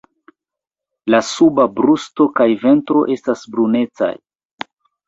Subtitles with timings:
[1.15, 4.15] La suba brusto kaj ventro estas brunecaj.